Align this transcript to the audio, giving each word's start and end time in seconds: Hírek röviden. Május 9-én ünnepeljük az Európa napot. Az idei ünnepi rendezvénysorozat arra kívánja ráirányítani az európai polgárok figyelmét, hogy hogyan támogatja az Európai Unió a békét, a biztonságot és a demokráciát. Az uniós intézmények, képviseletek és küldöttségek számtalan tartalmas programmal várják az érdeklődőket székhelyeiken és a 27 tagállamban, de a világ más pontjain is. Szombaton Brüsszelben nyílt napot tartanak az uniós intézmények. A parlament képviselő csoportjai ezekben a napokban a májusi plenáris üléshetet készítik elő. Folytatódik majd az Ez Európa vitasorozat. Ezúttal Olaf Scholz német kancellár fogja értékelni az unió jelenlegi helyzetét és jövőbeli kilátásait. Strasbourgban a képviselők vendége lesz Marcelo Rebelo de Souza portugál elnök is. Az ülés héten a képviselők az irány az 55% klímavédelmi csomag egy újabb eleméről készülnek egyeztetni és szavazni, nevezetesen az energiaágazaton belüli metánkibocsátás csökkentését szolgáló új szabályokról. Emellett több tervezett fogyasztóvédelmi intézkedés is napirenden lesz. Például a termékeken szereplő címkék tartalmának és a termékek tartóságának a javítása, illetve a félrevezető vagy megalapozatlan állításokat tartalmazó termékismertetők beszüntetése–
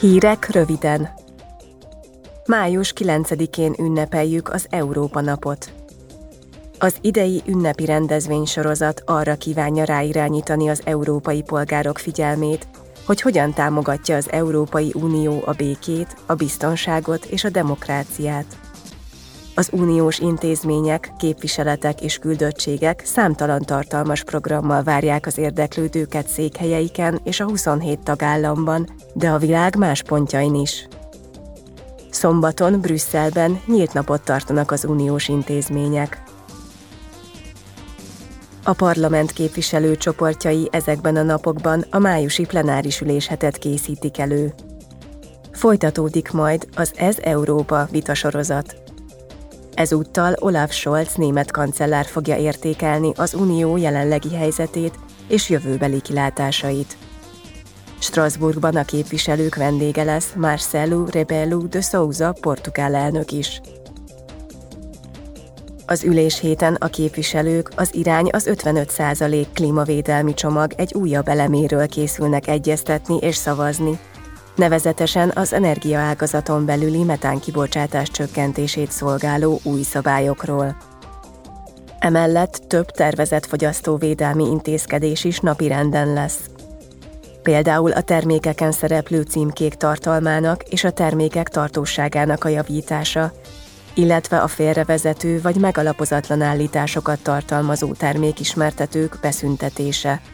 Hírek 0.00 0.50
röviden. 0.50 1.08
Május 2.46 2.92
9-én 2.96 3.74
ünnepeljük 3.78 4.48
az 4.52 4.66
Európa 4.70 5.20
napot. 5.20 5.72
Az 6.78 6.96
idei 7.00 7.42
ünnepi 7.46 7.84
rendezvénysorozat 7.84 9.02
arra 9.06 9.34
kívánja 9.34 9.84
ráirányítani 9.84 10.68
az 10.68 10.82
európai 10.84 11.42
polgárok 11.42 11.98
figyelmét, 11.98 12.68
hogy 13.06 13.20
hogyan 13.20 13.52
támogatja 13.52 14.16
az 14.16 14.30
Európai 14.30 14.92
Unió 14.94 15.42
a 15.44 15.52
békét, 15.52 16.16
a 16.26 16.34
biztonságot 16.34 17.24
és 17.24 17.44
a 17.44 17.50
demokráciát. 17.50 18.69
Az 19.60 19.68
uniós 19.72 20.18
intézmények, 20.18 21.12
képviseletek 21.18 22.00
és 22.00 22.18
küldöttségek 22.18 23.02
számtalan 23.04 23.60
tartalmas 23.60 24.24
programmal 24.24 24.82
várják 24.82 25.26
az 25.26 25.38
érdeklődőket 25.38 26.28
székhelyeiken 26.28 27.20
és 27.24 27.40
a 27.40 27.44
27 27.44 27.98
tagállamban, 27.98 28.88
de 29.14 29.28
a 29.28 29.38
világ 29.38 29.76
más 29.76 30.02
pontjain 30.02 30.54
is. 30.54 30.88
Szombaton 32.10 32.80
Brüsszelben 32.80 33.60
nyílt 33.66 33.92
napot 33.92 34.24
tartanak 34.24 34.70
az 34.70 34.84
uniós 34.84 35.28
intézmények. 35.28 36.22
A 38.64 38.72
parlament 38.72 39.32
képviselő 39.32 39.96
csoportjai 39.96 40.68
ezekben 40.70 41.16
a 41.16 41.22
napokban 41.22 41.84
a 41.90 41.98
májusi 41.98 42.46
plenáris 42.46 43.00
üléshetet 43.00 43.58
készítik 43.58 44.18
elő. 44.18 44.54
Folytatódik 45.52 46.30
majd 46.30 46.68
az 46.74 46.92
Ez 46.96 47.18
Európa 47.18 47.88
vitasorozat. 47.90 48.89
Ezúttal 49.80 50.34
Olaf 50.38 50.72
Scholz 50.72 51.14
német 51.14 51.50
kancellár 51.50 52.04
fogja 52.04 52.36
értékelni 52.36 53.12
az 53.16 53.34
unió 53.34 53.76
jelenlegi 53.76 54.34
helyzetét 54.34 54.98
és 55.28 55.48
jövőbeli 55.48 56.00
kilátásait. 56.00 56.96
Strasbourgban 57.98 58.76
a 58.76 58.84
képviselők 58.84 59.54
vendége 59.54 60.02
lesz 60.02 60.32
Marcelo 60.36 61.04
Rebelo 61.10 61.58
de 61.58 61.80
Souza 61.80 62.34
portugál 62.40 62.94
elnök 62.94 63.32
is. 63.32 63.60
Az 65.86 66.04
ülés 66.04 66.40
héten 66.40 66.74
a 66.74 66.86
képviselők 66.86 67.70
az 67.76 67.94
irány 67.94 68.28
az 68.32 68.48
55% 68.52 69.46
klímavédelmi 69.54 70.34
csomag 70.34 70.72
egy 70.76 70.94
újabb 70.94 71.28
eleméről 71.28 71.88
készülnek 71.88 72.46
egyeztetni 72.46 73.16
és 73.16 73.36
szavazni, 73.36 73.98
nevezetesen 74.54 75.32
az 75.34 75.52
energiaágazaton 75.52 76.66
belüli 76.66 77.02
metánkibocsátás 77.02 78.10
csökkentését 78.10 78.90
szolgáló 78.90 79.60
új 79.62 79.82
szabályokról. 79.82 80.76
Emellett 81.98 82.60
több 82.66 82.90
tervezett 82.90 83.46
fogyasztóvédelmi 83.46 84.44
intézkedés 84.44 85.24
is 85.24 85.40
napirenden 85.40 86.12
lesz. 86.12 86.50
Például 87.42 87.92
a 87.92 88.00
termékeken 88.00 88.72
szereplő 88.72 89.22
címkék 89.22 89.74
tartalmának 89.74 90.62
és 90.62 90.84
a 90.84 90.90
termékek 90.90 91.48
tartóságának 91.48 92.44
a 92.44 92.48
javítása, 92.48 93.32
illetve 93.94 94.38
a 94.38 94.48
félrevezető 94.48 95.40
vagy 95.40 95.56
megalapozatlan 95.56 96.42
állításokat 96.42 97.20
tartalmazó 97.22 97.92
termékismertetők 97.92 99.18
beszüntetése– 99.20 100.20